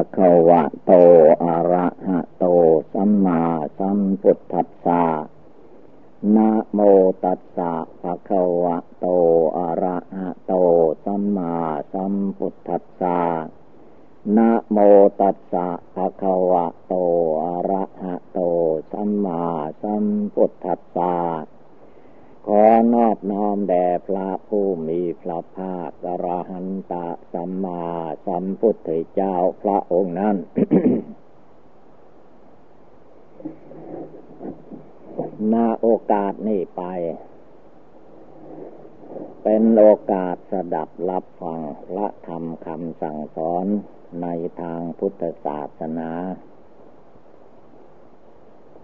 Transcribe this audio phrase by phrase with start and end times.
[0.00, 0.92] ะคะวะโต
[1.44, 2.44] อะระหะโต
[2.92, 3.42] สัมมา
[3.78, 5.04] สัมพุทธัสสะ
[6.36, 6.80] นะโม
[7.24, 9.06] ตัสสะภะคะวะโต
[9.56, 10.52] อะระหะโต
[11.04, 11.52] สัมมา
[11.92, 13.20] สัมพุทธัสสะ
[14.36, 14.78] นะโม
[15.20, 16.94] ตัสสะภะคะวะโต
[17.44, 18.40] อะระหะโต
[18.92, 19.42] สัมมา
[19.82, 20.04] สัม
[20.34, 21.14] พุทธัสสะ
[22.50, 27.84] ขอนอบน้อมแด่พระผู้มีพระภาคกระหันตะสัมมา
[28.26, 30.36] สัมพุทธเจ้าพระองค์นั้น
[35.52, 36.82] นาโอกาสนี้ไป
[39.42, 43.66] เป็นโอกาสสดับรับฟังพระธรรมคำสั่งสอน
[44.22, 44.26] ใน
[44.60, 46.10] ทางพุทธศาสนา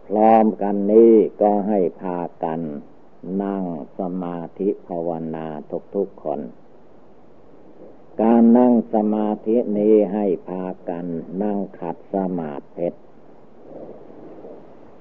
[0.06, 2.60] พร้อมกันนี้ก็ให้พากัน
[3.42, 3.64] นั่ง
[3.98, 5.46] สมาธิภาวนา
[5.94, 6.40] ทุกๆคน
[8.20, 11.06] การนั่งสมาธินี้ให้พากัน
[11.42, 12.88] นั่งขัดสมาธิ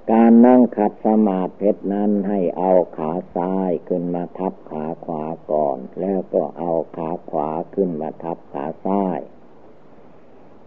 [0.10, 9.20] การนั่งขัดสมาธินั้นให้เอาขาซ้ายขึ้นมาทับขาขวาก่อน แล้วก็เอาขาขวาขึ้นมาทับขาซ้าย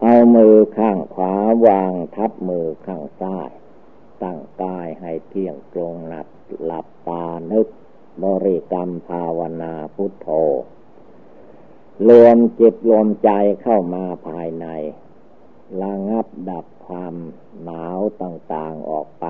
[0.01, 1.33] เอามือข้างขวา
[1.67, 3.49] วางทับมือข้างซ้าย
[4.21, 6.27] ตั้งกายให้เที่ยงตรงหลับ
[6.65, 7.67] หลับตานึก
[8.23, 10.27] บริกรรมภาวนาพุทโธ
[12.09, 13.29] รวมจิตรวมใจ
[13.61, 14.67] เข้ามาภายใน
[15.81, 17.15] ระงับดับ ความ
[17.63, 19.25] หนาวต่างๆออกไป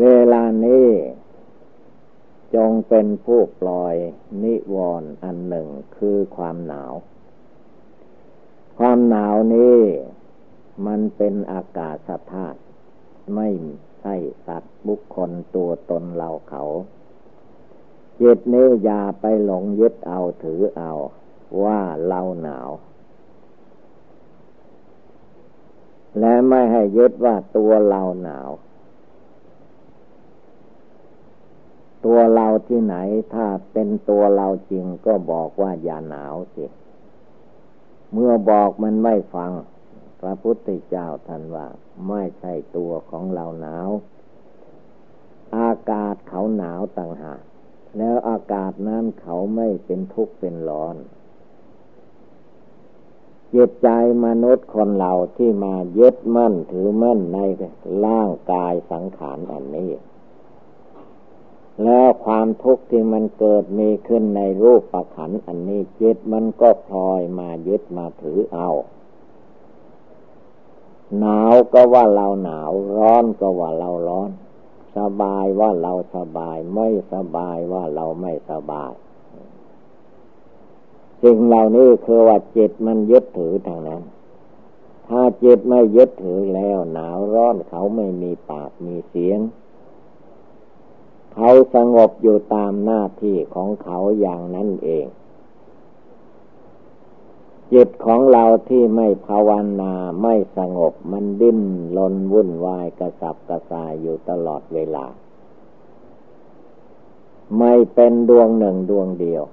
[0.00, 0.88] เวลานี้
[2.54, 3.94] จงเป็นผู้ปล่อย
[4.42, 6.92] นิวรณ์อันหนึ่งคือความหนาว
[8.78, 9.78] ความหนาวนี้
[10.86, 11.96] มันเป็นอากาศ
[12.32, 12.58] ธาตุ
[13.34, 13.48] ไม่
[14.00, 14.14] ใช่
[14.46, 16.62] สัตว์บุคคลตัวตนเราเขา
[18.20, 20.92] จิตนี้อย่าไปหลงยึดเอาถือเอา
[21.64, 22.70] ว่าเราหนาว
[26.18, 28.50] และไม่ให้ยึดว่าตัวเราหนาว
[32.04, 32.96] ตัวเราที่ไหน
[33.34, 36.64] ถ้าเป็นตัวเราจริงก็บอกว่าอย่าหนาวสิ
[38.12, 39.52] เมื่อบอกมันไม่ฟัง
[40.20, 41.66] พระพุทธเจ้าท่านว่า
[42.08, 43.88] ไม่ใช่ตัวของเราหนาว
[45.58, 47.40] อากาศเขาหนาวต่างหาก
[47.98, 50.96] แล้วอากาศนั้นเขาไม่เป็นทุกข์เป็นร้อน
[53.54, 53.88] จิตใจ
[54.24, 57.38] มนุษย์คนเราที่มายึดมั่นถือมั่นใน
[58.06, 59.90] ร่างกายสังขารอันนี้
[61.84, 68.70] แล้วความทุกข์ที่มันเกิดมีขึ้นในรูปประขันอันนี้จิตมันก็พลอยมายึดมาถือเอา
[71.18, 74.30] หนาวก็ว่าเราหนาวร้อนก็ว่าเราร้อน
[74.98, 78.92] สบายว่าเราสบาย ไม่สบายว่าเราไม่สบาย
[81.22, 84.02] สิ่งเหล่านี้คือว่าจิตมันยึดถือทางนั้น
[85.08, 89.40] ถ้าจิตไม่ยึดถือแล้ว หนาวร้อนเขาไม่มีปากมีเสียง
[91.34, 95.06] เขาสงบอยู่ตามหน้าที่ของเขาอย่างนั้นเอง
[97.72, 99.50] จิตของเราที่ไม่ภาว
[99.80, 99.92] นา
[100.22, 101.60] ไม่สงบมันดิ้น
[101.96, 105.06] ลนวุ่นวายกระสับกระส่ายอยู่ตลอดเวลา
[107.58, 109.44] ไม่เป็นดวงหนึ่งดวงเดียว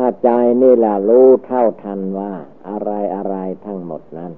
[0.00, 0.30] ถ้าใจ
[0.62, 2.32] นี่แหละรู้เท่าทันว่า
[2.68, 4.32] อะไรอะไรทั้งหมดนั้น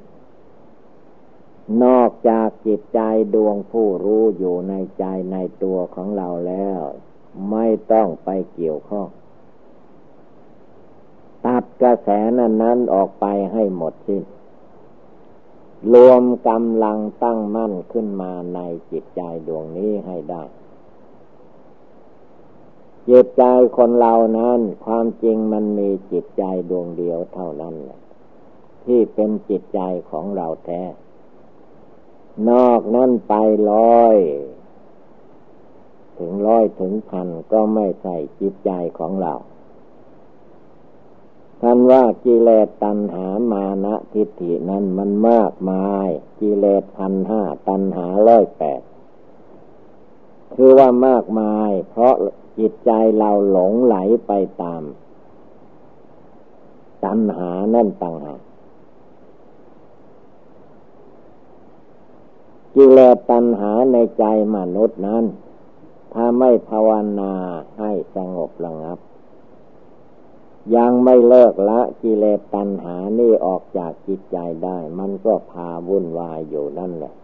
[1.85, 3.01] นอกจากจิตใจ
[3.35, 6.81] ดวงผู้รู้อยู่ในใจในตัวของเราแล้ว
[7.51, 9.09] ไม่ต้องไปเกี่ยวข้อง
[11.45, 14.25] ตัดกระแสนั้นนั้นออกไปให้หมดสิ้น
[15.95, 18.61] รวมกำลังตั้งมั่นขึ้นมาใน
[18.91, 20.43] จิตใจดวงนี้ให้ได้
[23.09, 23.45] จิตใจ
[23.77, 28.01] คนเรานั้น ความจริงมันมีจิตใจดวงเดียวเท่านั้นแหละ
[28.85, 29.81] ที่เป็นจิตใจ
[30.11, 30.83] ของเราแท้
[32.51, 33.35] นอกนั้นไป
[33.73, 34.17] ร้อย
[36.19, 39.35] ถึงร้อยถึงพันก็ไม่ใช่จิตใจของเรา
[41.61, 46.09] ท่านว่ากิเลสตัณหามานะทิฏฐินั้นมันมากมาย
[46.41, 48.81] กิเลสพันห้าตัณหาร้อยแปด
[50.55, 52.15] คือว่ามากมาย เพราะ
[52.61, 53.97] จิตใจเราหลงไหล
[54.27, 54.83] ไปตาม
[57.05, 58.41] ตัณหานั่นต่างหาก
[62.75, 64.25] กิเลสตัณหาในใจ
[64.57, 65.25] มนุษย์นั้น
[66.13, 66.91] ถ้าไม่ภาว
[67.21, 67.33] นา
[67.79, 68.99] ให้สงบระงับ
[70.77, 77.15] ยังไม่เลิกละกิเลสตัณหานี่ออกจากจิตใจได้ มันก็พาวุ่นวายอยู่นั่นแหละ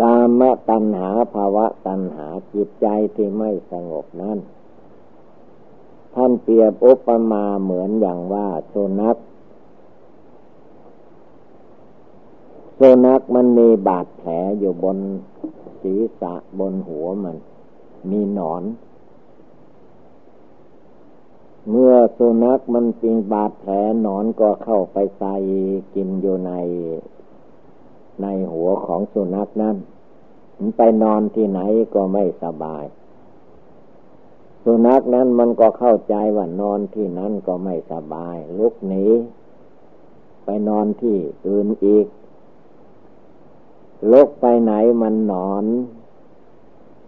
[0.00, 4.38] กามตัณหาภาวะตัณหาจิตใจที่ไม่สงบนั้น
[6.14, 9.16] ท่านเปรียบอุปมาเหมือนอย่างว่าสุนัข
[12.78, 14.98] สุนัขมันมีบาดแผลอยู่บน
[15.82, 17.36] ศีรษะบนหัวมัน
[18.10, 18.62] มีหนอน
[21.70, 25.34] เมื่อสุนัขมันปีบาดแผลหนอนก็เข้าไปใส่
[25.94, 26.52] กินอยู่ใน
[28.22, 29.76] ในหัวของสุนัขนั้น
[30.76, 31.60] ไปนอนที่ไหน
[31.94, 32.84] ก็ไม่สบาย
[34.64, 39.04] สุนัขนั้นมันก็เข้าใจว่านอนที่นั้นก็ไม่สบาย ลุกหนี
[40.44, 41.16] ไปนอนที่
[41.46, 42.06] อื่นอีก
[44.12, 44.72] ลุกไปไหน
[45.02, 45.64] มันนอน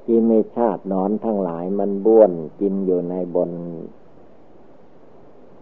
[0.07, 3.51] กินไม่ชาตินอนทั้งหลายมันบ้วนกินอยู่ในบน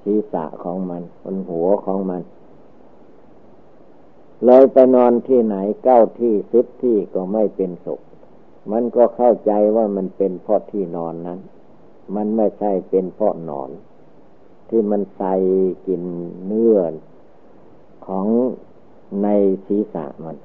[0.02, 2.22] ศีรษะของมันบนหัวของมัน
[4.44, 8.00] เลยไปนอนที่ไหนเก้าที่สิบที่ก็ไม่เป็นสุข
[8.72, 11.40] มันก็เข้าใจว่ามันเป็นเพราะที่นอนนั้น
[12.14, 13.70] มันไม่ใช่เป็นเพราะนอน
[14.68, 15.34] ที่มันใส่
[15.86, 16.02] กิน
[16.46, 16.78] เนื้อ
[18.06, 18.26] ของ
[19.22, 19.28] ใน
[19.66, 20.36] ศีรษะมัน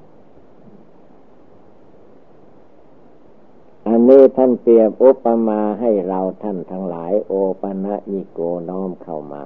[3.88, 9.44] อันนี้ท่านเปรียบอุปมาให้เราท่านทั้งหลายโอปะนะยิโกน้อมเข้ามา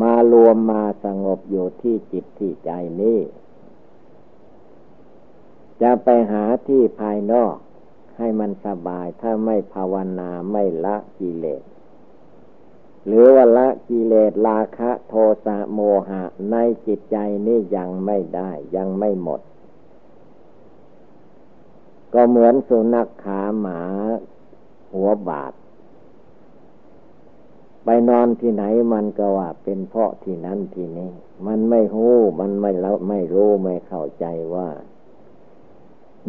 [0.00, 2.70] มารวมมาสงบอยู่ที่จิตที่ใจ
[3.00, 3.18] นี้
[5.82, 7.54] จะไปหาที่ภายนอก
[8.18, 11.62] ให้มันสบายถ้าไม่ภาวนาไม่ละกิเลส
[13.06, 15.14] หรือว่าละกิเลสราคะโท
[15.44, 16.56] สะโมหะใน
[16.86, 17.16] จิตใจ
[17.46, 19.40] นี่ยังไม่ได้ยังไม่หมด
[22.14, 23.80] ก็เหมือนสุนัขขาหมา
[24.94, 25.52] หัวบาด
[27.84, 31.10] ไปนอนที่ไหนมันก็ว่าเป็นเพราะที่นั้นที่นี้
[31.46, 34.68] มันไม่หู้มันไม่แล้วไม่รู้ไม่เข้าใจว่า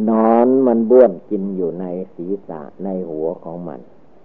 [0.09, 3.80] นอนมันบ้วนกินอยู่ในศีรษะในหัวของมัน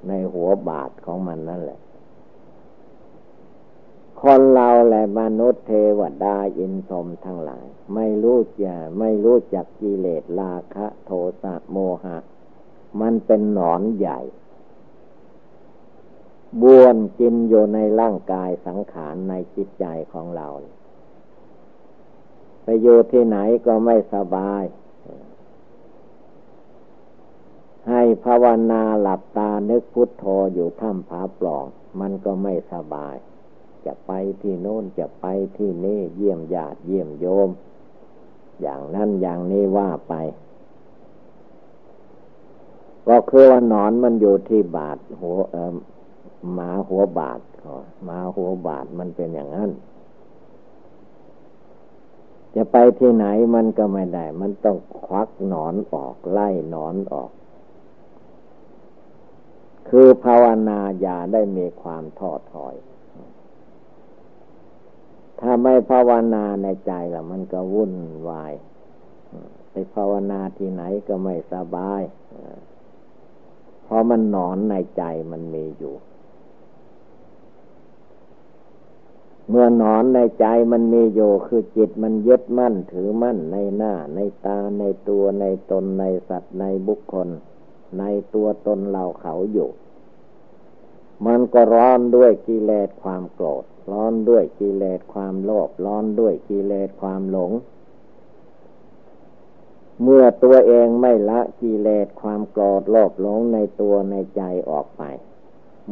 [0.08, 1.80] ในหัวบาทของมันนั่นแหละ
[4.20, 11.10] คนเราและมนุษย์เทวดาอินทรมทั้งหลาย ไม่รู้จะไม่รู้จักกิเลสราคะ โท
[11.42, 12.16] สะโมหะ
[13.00, 14.20] มันเป็นหนอนใหญ่
[16.62, 20.48] บวนกินอยู่ในร่างกายสังขารในจิตใจของเรา
[22.62, 24.62] ไปอยู่ที่ไหนก็ไม่สบาย
[27.88, 30.24] ให้ภาวนาหลับตานึกพุทโธ
[30.54, 31.64] อยู่ถ้ำผาปล่อง
[32.00, 33.14] มันก็ไม่สบาย
[33.84, 35.26] จะไปที่โน้นจะไป
[35.56, 37.48] ที่นี่เยี่ยมญาติเยี่ยมโยม
[38.60, 40.14] อย่างนั้นอย่างนี้ว่าไป
[43.08, 45.38] ก็คือว่านอนมันอยู่ที่บาทหัว
[46.54, 47.40] หมาหัวบาด
[48.04, 49.70] หมาหัวบาดมันเป็นอย่างนั้น
[52.54, 57.30] จะไปที่ไหนมันก็ไม่ได้ มันต้องควักหนอนออกไล่หนอนออก
[59.88, 62.74] คือภาวนาอย่าได้มีความท้อถอย
[65.40, 67.94] ถ้าไม่ภาวนาในใจละมันก็วุ่น
[68.28, 68.52] วาย
[69.70, 72.02] ไปภาวนาที่ไหนก็ไม่สบาย
[73.82, 75.94] เพราะมันหนอนในใจมันมีอยู่
[79.48, 87.28] เมื่อนอนในใจมันมีอยู่คือจิตมันยึดมั่นถือมั่นในหน้า ในตาในตัวในตนในสัตว์ในบุคคล
[87.98, 88.04] ใน
[88.34, 89.70] ตัวตนเราเขาอยู่
[91.26, 97.52] มันก็ร้อนด้วยกิเลสความโกรธ ร้อนด้วยกิเลสความโลภร้อนด้วยกิเลสความหลง
[100.02, 105.02] เมื่อตัวเองไม่ละกิเลสความโกรธโลภหลงในตัวในใจออกไป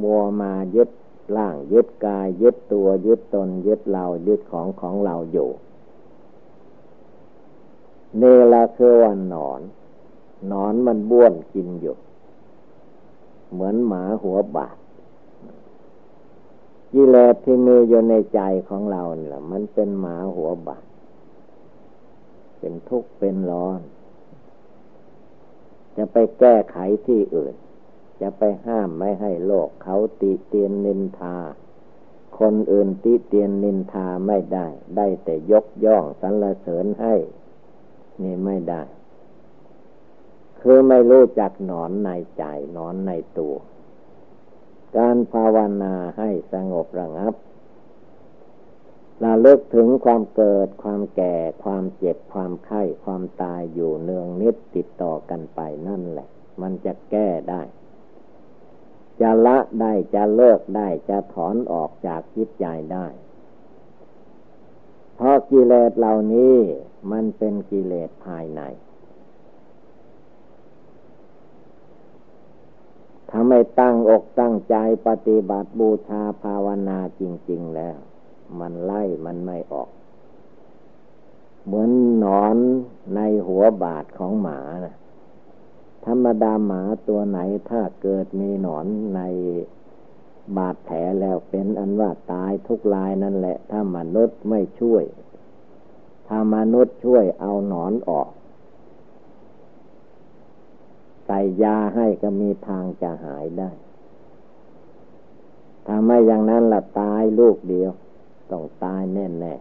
[0.02, 0.88] มัวมายึด
[1.36, 5.50] ร่างยึดกายยึดตัวยึดตนยึดเรายึดของของเราอยู่
[8.20, 9.60] นี่ละคือวันนอน
[10.52, 11.96] นอนมันบ้วนกินอยู่
[13.52, 14.76] เหมือนหมาหัวบาด
[16.92, 20.84] กิเลสที่มีอยู่ในใจของเราเนี่ยมันเป็นหมาหัวบาด
[22.58, 23.80] เป็นทุกข์เป็นร้อน
[25.96, 26.76] จะไปแก้ไข
[27.06, 27.54] ที่อื่น
[28.20, 31.36] จะไปห้ามไม่ให้โลกเขาติเตียนนินทา
[32.38, 34.66] คนอื่นติเตียนนินทาไม่ได้
[34.96, 37.14] ได้แต่ยกย่องสรรเสริญให้
[38.22, 38.82] นี่ไม่ได้
[40.60, 43.54] คือไม่รู้จักหนอนในใจหนอนในตัว
[44.96, 47.34] การภาวนาให้สงบระงับ
[49.24, 56.28] ระลึกถึงความเกิดความแก่ ความเจ็บความไข้ความตายอยู่เนืองนิดติดต่อกันไปนั่นแหละ
[56.60, 57.62] มันจะแก้ได้
[59.20, 63.06] จะละได้จะเลิกได้จะถอนออกจากจิตใจได้
[65.14, 66.56] เพราะกิเลสเหล่านี้
[67.12, 68.60] มันเป็นกิเลสภายใน
[73.30, 77.96] ถ้าไม่ตั้งอกตั้งใจปฏิบัติบูชาภาวนาจริง ๆแล้ว
[78.60, 79.90] มันไล่มันไม่ออก
[81.64, 82.56] เหมือนหนอน
[83.14, 84.94] ในหัวบาทของหมานะ
[86.06, 87.38] ธรรมดาหมาตัวไหน
[87.70, 89.20] ถ้าเกิดมีหนอนใน
[90.56, 95.04] บาดแผลแล้วเป็นอันว่าตายทุกลายนั่นแหละ ถ้ามนุษย์ไม่ช่วย
[96.28, 98.28] ถ้ามนุษย์ช่วยเอาหนอนออก
[101.26, 103.70] ใส่ยาให้ก็มีทางจะหายได้
[105.86, 107.90] ถ้าไม่อย่างนั้นละตายลูกเดียว
[108.50, 109.54] ต้องตายแน่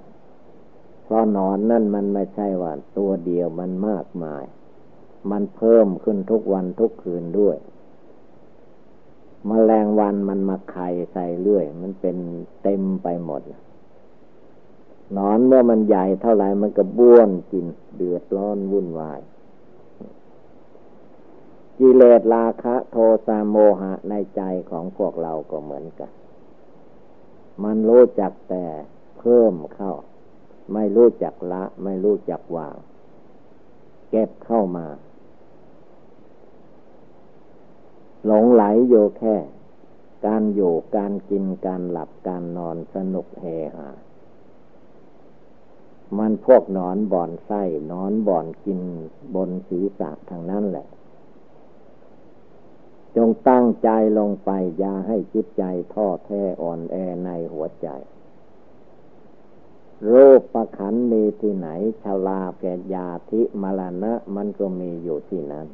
[0.50, 4.44] ๆเพราะนอนนั่นมันไม่ใช่ว่าตัวเดียวมันมากมาย
[5.32, 7.58] มันเพิ่มขึ้นทุกวันทุกคืนด้วย
[9.50, 12.18] มแมลงวันมันมาไข่ใส่เรื่อย มันเป็น
[12.63, 13.42] เต็มไปหมด
[15.18, 17.65] นอนเมื่อมันใหญ่เท่าไหร่มันก็บ้วนกิน
[17.96, 19.20] เดือดร้อนวุ่นวาย
[21.80, 26.12] กิเลสราคะโทสะโมหะในใจของพวกเราก็เหมือนกัน
[27.63, 28.65] มันรู้จักแต่
[29.20, 29.94] เพิ่มเข้า
[30.74, 32.75] ไม่รู้จักละ ไม่รู้จักวาง
[34.10, 34.86] เก็บเข้ามา
[38.25, 39.36] หลงไหลอยู่แค่
[40.25, 43.89] การอยู่การกินการหลับการนอนสนุกเฮฮา
[46.18, 48.80] มันพวกนอนบ่อนไส้นอนบ่อนกิน
[49.36, 50.88] บนศีรษะทางนั้นแหละ
[53.15, 53.89] จงตั้งใจ
[54.20, 55.63] ลงไป อย่าให้จิตใจ
[55.94, 57.88] ท้อแท้อ่อนแอในหัวใจ
[60.06, 61.68] โรูประขันมีที่ไหน
[62.01, 65.68] ชาลาแกยาธิมรณะ มันก็มีอยู่ที่นั้น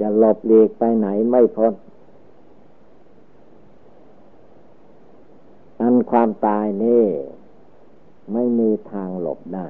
[0.00, 1.74] จะหลบหลีกไปไหนไม่พ้น
[5.80, 7.04] อันความตายนี่
[8.32, 9.66] ไม่มีทางหลบได้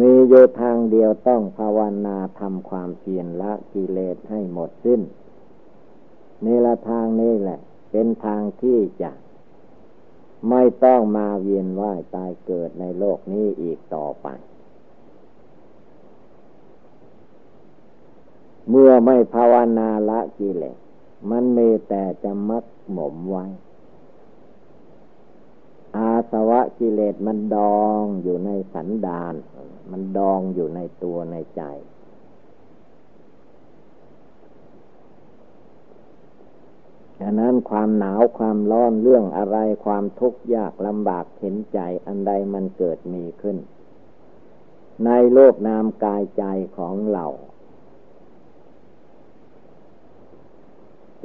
[0.00, 5.00] มีอยู่ทางเดียวต้องภาวนาทำความเพียรละกิเลสให้หมดสิ้น
[6.44, 7.58] นี่ละทางนี้แหละ
[7.90, 9.10] เป็นทางที่จะ
[10.50, 14.26] ไม่ต้องมาเวียนว่ายตายเกิดในโลกนี้อีกต่อไป
[18.70, 20.78] เมื่อไม่ภาวนาละกิเลส
[21.30, 23.46] มันมีแต่จะมักหมมไว้
[25.96, 29.34] อาสวะกิเลสมันดองอยู่ในสันดาน
[29.90, 31.62] มันดองอยู่ในตัวในใจ
[37.20, 43.56] ดังนั้นความหนาวความร้อนเรื่องอะไรความทุกข์ยากลำบากเห็นใจอันใดมันเกิดมีขึ้น
[45.04, 46.44] ในโลกนามกายใจ
[46.76, 47.26] ของเรา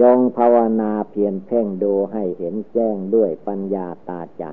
[0.01, 4.45] จงภาวนาเพียรเพ่งดูให้เห็นแจ้งด้วยปัญญาตาใจ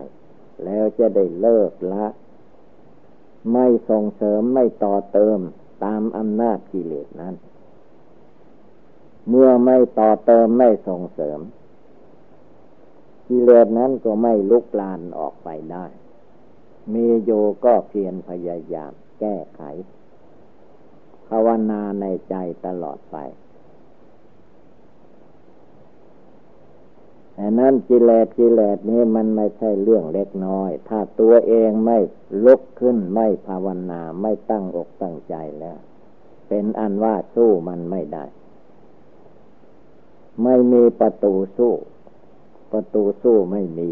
[0.64, 2.06] แล้วจะได้เลิกละ
[3.52, 5.38] ไม่ส่งเสริมไม่ต่อเติม
[5.84, 7.34] ตามอำนาจกิเลสนั้น
[9.28, 11.40] เมื่อไม่ต่อเติมไม่ส่งเสริม
[13.28, 15.84] กิเลสนั้นก็ไม่ลุกลานออกไปได้
[16.94, 17.30] มีโย
[17.64, 19.62] ก็เพียรพยายามแก้ไข
[21.28, 22.34] ภาวนาในใจ
[22.66, 23.16] ตลอดไป
[27.40, 31.98] แต่นั้นกิเลสกิเลสนี้มันไม่ใช่เรื่องเล็กน้อย ถ้าตัวเองไม่
[32.44, 35.78] ลุกขึ้นไม่ภาวนาไม่ตั้งอกตั้งใจแล้ว
[36.48, 38.24] เป็นอันว่าสู้มันไม่ได้
[40.42, 41.72] ไม่มีประตูสู้
[42.72, 43.90] ประตูสู้ไม่มี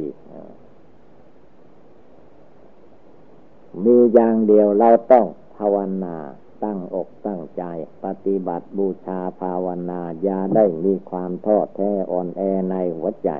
[3.85, 5.26] มีอย่างเดียวเราต้อง
[5.57, 6.17] ภาวนา
[6.65, 7.62] ตั้งอกตั้งใจ
[8.05, 13.31] ปฏิบัติบูชาภาวนาอย่าได้มีความท้อแท้อ่อนแอในหัวใจ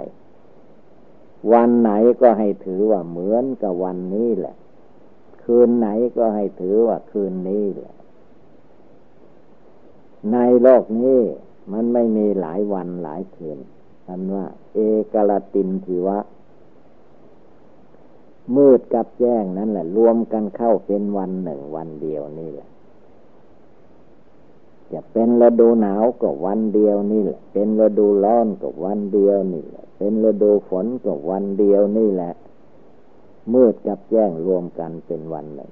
[1.53, 4.57] วันไหนก็ให้ถือว่าเหมือนกับวันนี้แหละ
[5.43, 7.95] คืนไหนก็ให้ถือว่าคืนนี้แหละ
[10.33, 11.21] ในโลกนี้
[11.73, 13.59] มันไม่มีหลายวันหลายคืน
[14.07, 14.79] ท่านว่า เอ
[15.13, 16.19] กลตินทิวะ
[18.57, 22.69] มืดกับแจ้งนั่นแหละ รวมกันเข้าเป็นวันหนึ่งวันเดียวนี่แหละ
[24.93, 32.33] จะเป็นฤดูหนาวก็วันเดียวนี่แหละ เป็นฤดูร้อนก็วันเดียวนี่แหละ เป็นฤดูฝนก็วันเดียวนี่แหละ
[33.53, 35.71] มืดกับแจ้งรวมกันเป็นวันหนึ่ง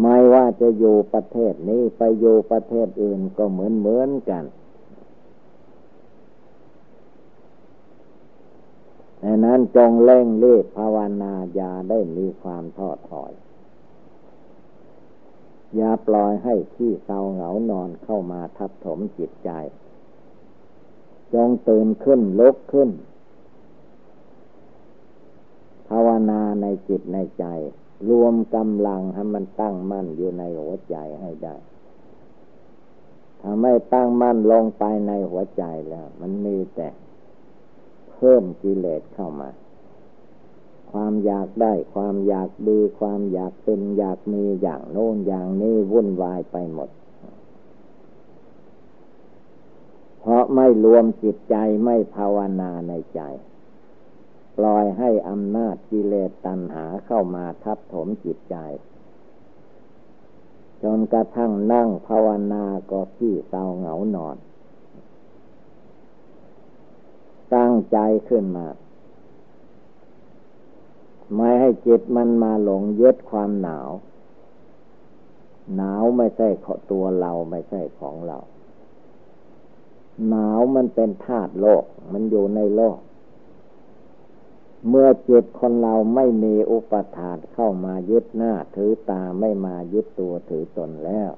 [0.00, 4.44] ไม่ว่าจะอยู่ประเทศนี้ไปอยู่ประเทศอื่นก็เหมือนเหมือนกัน
[9.22, 13.32] ดังนั้นจงเล่งรีบภาวนาอย่าได้มีความท้อถอย
[15.76, 19.50] อย่าปล่อยให้ขี้เศร้าเหงานอนเข้ามาทับถมจิตใจ
[21.34, 22.90] จงตื่นขึ้นลุกขึ้น
[25.88, 27.44] ภาวนาในจิตในใจ
[28.10, 36.88] รวมกำลังให้มันตั้งมั่นอยู่ในหัวใจให้ได้าไม่ตั้งมั่นลงไปในหัวใจแล้ว มันมีแต่
[38.12, 39.48] เพิ่มกิเลสเข้ามา
[40.92, 46.90] ความอยากได้ ความอยากดี ความอยากเป็นอยากมีอย่างโน้นอย่างนี้วุ่นวายไปหมด
[50.20, 53.20] เพราะไม่รวมจิตใจไม่ภาวนาในใจ
[54.56, 58.56] ปล่อยให้อำนาจกิเลสตัณหาเข้ามาทับถมจิตใจ
[60.82, 64.36] จนกระทั่งนั่งภาวนาก็ขี้เศร้าเหงานอน
[67.54, 68.66] ตั้งใจขึ้นมา
[71.34, 73.90] ไม่ให้จิตมันมาหลงยึดความหนาว
[75.76, 76.48] หนาวไม่ใช่
[76.90, 78.38] ตัวเราไม่ใช่ของเรา
[80.28, 82.98] หนาวมันเป็นธาตุโลก มันอยู่ในโลก
[84.88, 91.30] เมื่อจิตคนเราไม่มีอุปทานเข้ามายึดหน้าถือตาไม่มายึดตัวถือตนแล้ว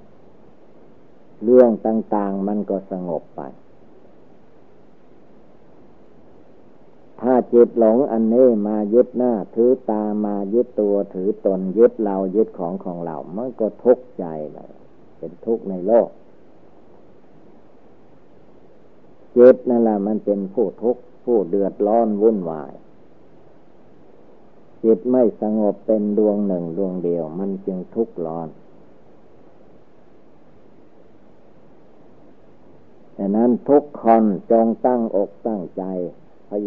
[1.45, 3.41] เรื่องต่าง ๆ มันก็สงบไป
[7.21, 14.73] ถ้า จิตหลงอันนี้มายึดหน้าถือตามายึดตัวถือตนยึดเรายึดของของเรา มันก็ทุกข์ใจเลย
[15.19, 16.09] เป็นทุกข์ในโลก
[19.37, 22.73] จิตนั่นแหละมันเป็นผู้ทุกข์ผู้เดือดร้อนวุ่นวาย
[24.83, 28.49] จิตไม่สงบเป็นดวงหนึ่งดวงเดียว มันจึงทุกข์ร้อน
[33.17, 35.85] ดังนั้นทุกคนจงตั้งอกตั้งใจ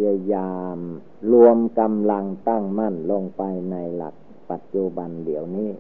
[0.03, 0.77] ยายาม
[1.32, 4.15] รวมกำลังตั้งมั่นลงไปในหลัก
[4.50, 5.72] ปัจจุบันเดี๋ยวนี้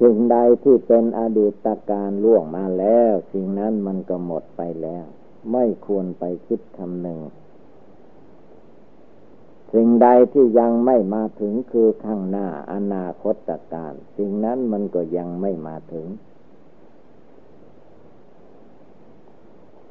[0.00, 5.04] สิ่งใดที่เป็นอดีตการล่วงมาแล้ว สิ่งนั้นมันก็หมดไปแล้ว
[5.52, 7.20] ไม่ควรไปคิดคำหนึ่ง
[9.72, 16.06] สิ่งใดที่ยังไม่มาถึงคือข้างหน้าอนาคตการ สิ่งนั้นมันก็ยังไม่มาถึง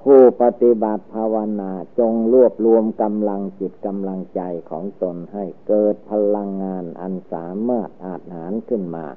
[0.04, 9.08] ผู้ปฏิบัติภาวนาจงรวบรวมกำลังจิตกำลังใจของตนให้เกิดพลังงานอันสามารถอาจหารขึ้นมา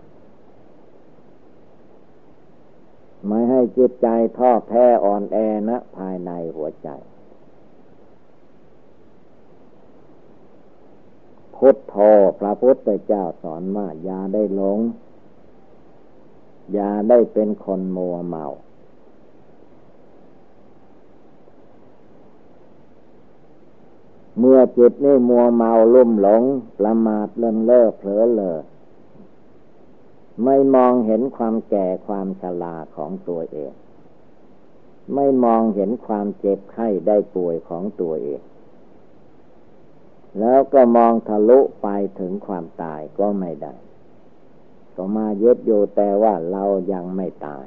[3.27, 5.37] ไม่ให้จิตใจท้อแท้อ่อนแอ
[5.69, 6.89] นะภายในหัวใจ
[11.57, 11.97] พุทธโธ
[12.41, 14.79] พระพุทธเจ้าสอนว่าอย่าได้หลง
[16.73, 18.45] อย่าได้เป็นคนมัวเมา
[24.39, 26.43] เมื่อจิตนี่มัวเมาลุ่มหลง
[26.79, 28.59] ประมาทเลินเล่อเผลอเลอ
[30.45, 33.73] ไม่มองเห็นความแก่ความชราของตัวเอง
[35.15, 38.41] ไม่มองเห็นความเจ็บไข้ได้ป่วยของตัวเอง
[40.41, 43.75] แล้วก็มองทะลุไปถึงความตายก็ไม่ได้
[44.97, 47.67] ก็มาเยึดอยู่แต่ว่าเรายังไม่ตาย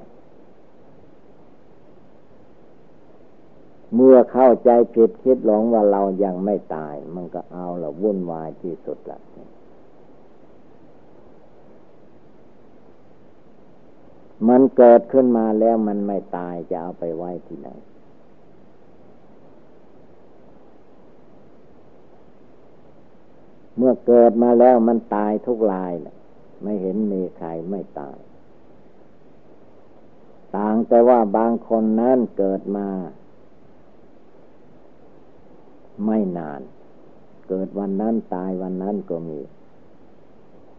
[3.96, 9.20] เมื่อเข้าใจผิดคิดหลงว่าเรายังไม่ตาย มันก็เอาละวุ่นวายที่สุดละ
[14.48, 17.70] มันเกิดขึ้นมาแล้วมันไม่ตายจะเอาไปไว้ที่ไหน
[23.78, 26.16] เมื่อเกิดมาแล้วมันตายทุกลายนะ
[26.64, 28.18] ไม่เห็นมีใครไม่ตาย
[30.56, 32.88] ต่างแต่ว่าบางคนนั้นเกิดมา
[36.06, 36.62] ไม่นาน
[37.50, 39.40] เกิดวันนั้นตายวันนั้นก็มี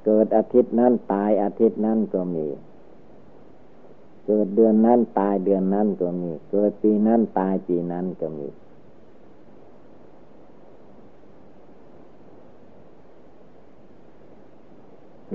[0.05, 2.47] เกิดอาทิตย์นั้นตายอาทิตย์นั้นก็มี
[4.27, 8.49] เกิดเดือนนั้นตายเดือนนั้นก็มี เกิดปีนั้นตายปีนั้นก็มี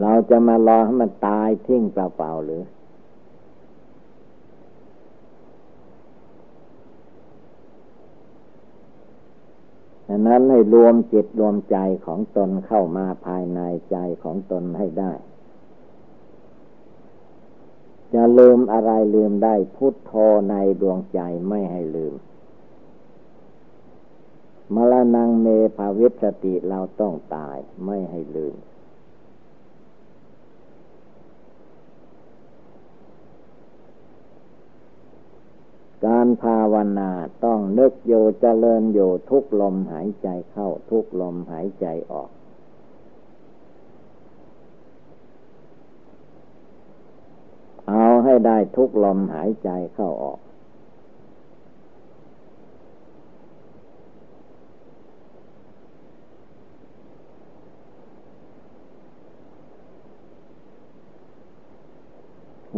[0.02, 2.62] เราจะมารอให้มันตายทิ้งเปล่าๆหรือ
[10.28, 13.60] นั้นให้รวมจิตรวมใจของตนเข้ามาภายใน
[13.92, 15.12] ใจของตนให้ได้
[18.14, 20.14] จะลืมอะไรลืมได้พุทโธ
[20.50, 22.14] ในดวงใจไม่ให้ลืม
[24.76, 25.48] มรณงเม
[25.78, 28.56] ภาวิสติเราต้องตายไม่ให้ลืม
[36.06, 37.12] การภาวนา
[37.46, 42.30] ต้องนึกอยู่เจริญอยู่ทุกลมหายใจเข้าทุกลมหายใจออก
[47.90, 50.40] เอาให้ได้ทุกลมหายใจเข้าออก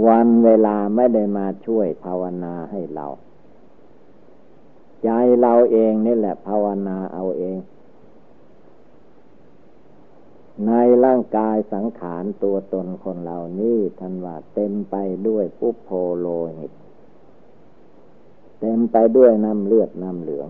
[0.07, 3.07] วันเวลาไม่ได้มาช่วยภาวนาให้เรา
[5.03, 5.09] ใจ
[5.41, 7.57] เราเองนี่แหละภาวนาเอาเอง
[10.67, 10.71] ใน
[11.05, 14.95] ร่างกายสังขารตัวตนคนเหล่านี้ท่านว่าเต็มไป
[15.27, 15.89] ด้วยปุพโพ
[16.19, 16.71] โลหิต
[18.59, 20.49] เต็มไปด้วยน้ำเลือดน้ำเหลือง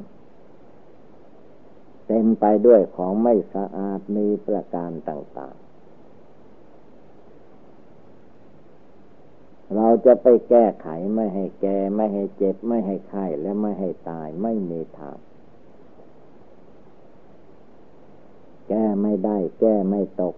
[2.08, 5.56] เต็มไปด้วยของไม่สะอาดมีประการต่าง
[9.74, 15.18] เราจะไปแก้ไขไม่ให้แก่ไม่ให้เจ็บ ไม่ให้ไข้และไม่ให้ตายไม่มีทาง
[18.68, 20.36] แก้ไม่ได้ แก้ไม่ตก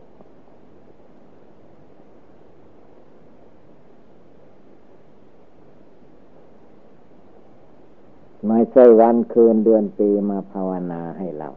[8.48, 11.50] ไม่ใช่วันคืนเดือนปีมาภาวนาให้เรา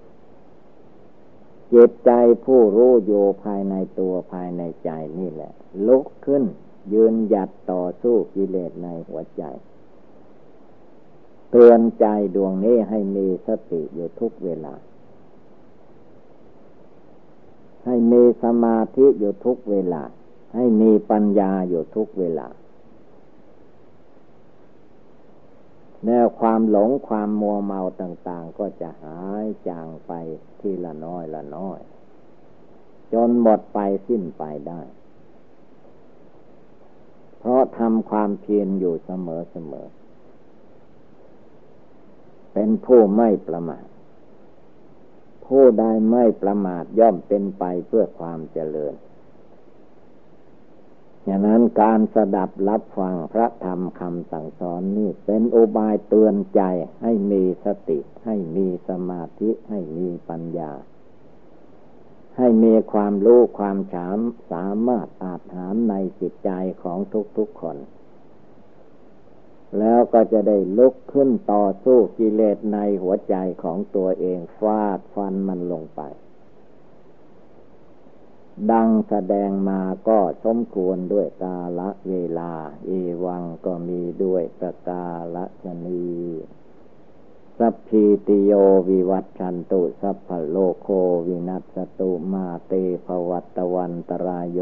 [1.73, 2.11] จิตใจ
[2.45, 5.53] ผู้รู้อยู่ภายในตัวภายในใจนี่แหละ
[5.87, 6.45] ลุกขึ้น
[6.93, 9.43] ยืนหยัดต่อสู้กิเลสในหัวใจ
[11.51, 14.75] เตือนใจดวงนี้ให้มีสติอยู่ทุกเวลา
[17.87, 20.03] ให้มีสมาธิอยู่ทุกเวลา
[20.55, 22.49] ให้มีปัญญาอยู่ทุกเวลา
[26.07, 30.13] แนวความหลงความมัวเมาต่าง ๆ ก็จะหายจางไป
[30.61, 31.81] ทีละน้อยละน้อย
[33.13, 34.81] จนหมดไปสิ้นไปได้
[37.41, 39.89] เพราะทำความเพียรอยู่เสมอเสมอ
[42.53, 43.87] เป็นผู้ไม่ประมาท
[45.47, 48.95] ผู้ใดไม่ประมาทย่อมเป็นไปเพื่อความเจริญ
[51.25, 56.63] อย่างนั้นการสดับรับฟังพระธรรมคำสั่งสอนนี่เป็นอุบายเตือนใจ
[57.03, 60.73] ให้มีสติให้มีสมาธิให้มีปัญญา
[62.37, 64.19] ให้มีความรู้ความฉาม
[64.53, 66.51] สามารถอาจหามในจิตใจ
[66.83, 66.99] ของ
[67.37, 67.77] ทุกๆคน
[69.79, 76.03] แล้วก็จะได้ลุกขึ้นต่อสู้กิเลสในหัวใจของตัวเองฟาดฟันมันลงไป
[78.71, 82.53] ดังแสดงมาก็สมควรด้วยกาละเวลา
[82.85, 82.91] เอ
[83.25, 86.09] วังก็มีด้วยประกาละชนี
[87.65, 88.53] สัพพีติโย
[88.89, 90.89] วิวัตชันตุ สัพพโลโค
[91.27, 92.73] วินัสตุมาเต
[93.07, 94.61] ภวัตวันตรายโย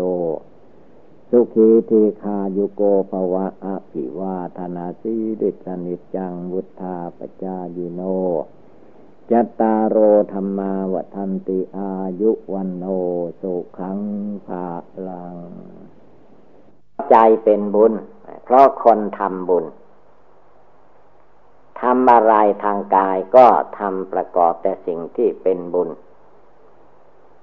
[1.31, 8.01] สุขีทีคายุโกภวะอภิวาธนาสีดิสนิจังวุธาปจายิโน
[9.31, 9.97] จัตตารโอ
[10.33, 12.85] ธรรมาวทันติอายุวันโน
[13.41, 13.99] สุขัง
[14.47, 14.67] ภา
[15.07, 15.37] ลัง
[17.11, 17.93] ใจเป็นบุญ
[18.45, 19.65] เพราะคนทำบุญ
[21.81, 23.47] ทำอะไรทางกายก็
[23.79, 25.91] ทำประกอบแต่สิ่งที่เป็นบุญ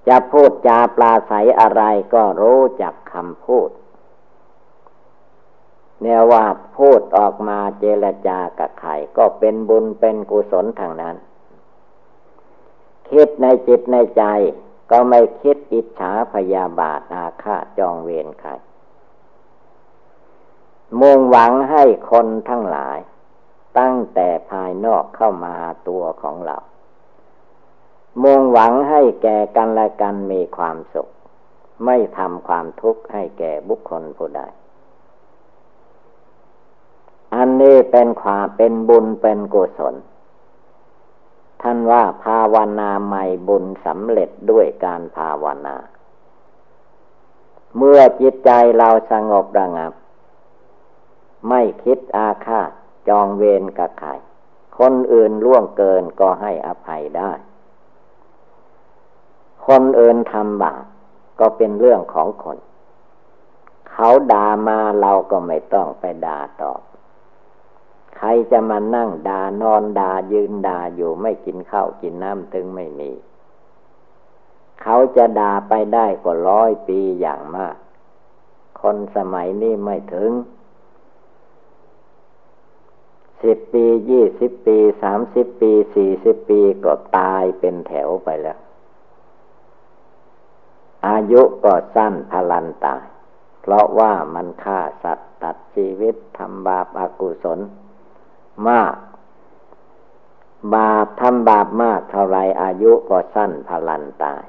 [0.08, 3.70] จะพูดจาปลาใสอะไรก็รู้จักคำพูด
[6.02, 6.46] เนี่ยว่า
[6.78, 11.16] พูดออกมาเจรจากับใครก็เป็นบุญเป็นกุศลทางนั้น
[13.10, 14.24] คิดในจิตในใจ
[14.92, 18.52] ก็ไม่คิดอิจฉาพยาบาทอาฆาตจองเวรใคร
[21.00, 22.98] มุ่งหวังให้คนทั้งหลาย
[23.80, 25.56] ตั้งแต่ภายนอกเข้ามา
[25.88, 26.58] ตัวของเรา
[28.24, 31.08] มุ่งหวังให้แก่กันและกันมีความสุข
[31.86, 34.42] ไม่ทำความทุกข์ให้แก่บุคคลผู้ใด
[37.36, 39.96] อันนี้เป็นความเป็นบุญเป็นกุศล
[41.62, 45.76] ท่านว่าภาวนาใหม่บุญสำเร็จด้วยการภาวนา
[47.78, 49.94] เมื่อจิตใจเราสงบระงับ
[51.50, 52.72] ไม่คิดอาฆาต
[53.08, 54.12] จองเวรกับใคร
[54.78, 57.32] คนอื่นล่วงเกินก็ให้อภัยได้
[59.68, 60.84] คนอื่นทำบาป
[61.40, 62.58] ก็เป็นเรื่องของคน
[63.92, 66.82] เขาด่ามาเราก็ไม่ต้องไปด่าตอบ
[68.18, 73.12] ใครจะมานั่งด่านอนด่ายืนด่าอยู่ไม่กินข้าวกินน้ำถึงไม่มี
[74.82, 77.76] เขาจะด่าไปได้กว่าร้อยปีอย่างมาก
[78.82, 80.32] คนสมัยนี้ไม่ถึง
[83.46, 88.60] สิบปียี่สิบปีสามสิบปีสี่สิบปีก็ตายเป็นแถวไปแล้ว
[91.08, 93.04] อายุก็สั้นพลันตาย
[93.62, 97.60] เพราะว่ามันฆ่าสัตว์ตัดชีวิตทำบาปอากุศล
[98.68, 98.96] มาก
[100.76, 104.44] บาปทำบาปมากเท่าไรอายุก็สั้นพลันตาย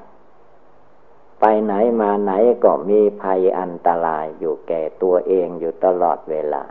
[1.39, 2.31] ไปไหนมาไหน
[2.63, 6.63] ก็มีภัยอันตรายอยู่แก่ตัวเองอยู่ตลอดเวลา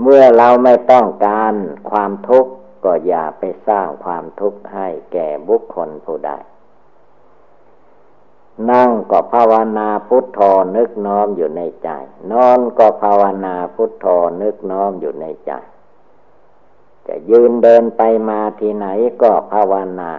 [0.00, 1.54] เมื่อเราไม่ต้องการ
[1.90, 2.52] ความทุกข์
[2.84, 6.30] ก็อย่าไปสร้างความทุกข์ให้แก่บุคคลผู้ใด
[8.70, 10.40] นั่งก็ภาวนาพุทโธ
[10.76, 11.88] นึกน้อมอยู่ในใจ
[12.32, 14.06] นอนก็ภาวนาพุทโธ
[14.42, 15.52] นึกน้อมอยู่ในใจ
[17.06, 18.86] จะยืนเดินไปมาที่ไหน
[19.22, 20.10] ก็ภาวนา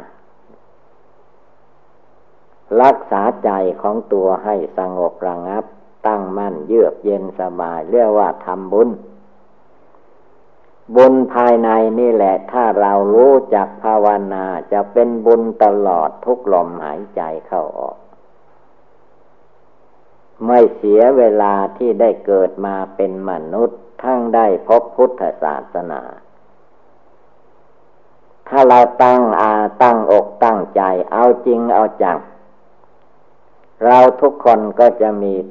[2.81, 3.49] รักษาใจ
[3.81, 5.63] ของตัวให้สงบระงับ
[6.07, 8.89] ตั้งมั่นเยือกเย็นสบายเรียกว่าทำบุญ
[10.95, 17.97] บุญภายในนี่แหละ ถ้าเรารู้จักภาวนาจะเป็นบุญตลอดทุกลมหายใจเข้าออก
[20.45, 26.01] ไม่เสียเวลาที่ได้เกิดมาเป็นมนุษย์ ทั้งได้พบพุทธศาสนา
[28.47, 32.17] ถ้าเราตั้งอาตั้งอกตั้งใจ เอาจริงเอาจัง
[33.85, 35.35] เราทุกคนก็จะมี